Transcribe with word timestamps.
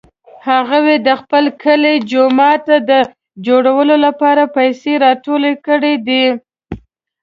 هغوی 0.47 0.95
د 1.07 1.09
خپل 1.21 1.45
کلي 1.63 1.95
د 2.01 2.05
جومات 2.11 2.61
د 2.89 2.91
جوړولو 3.47 3.95
لپاره 4.05 4.43
پیسې 4.55 4.93
راټولې 5.05 5.53
کړې 5.65 5.93
دي 6.07 6.25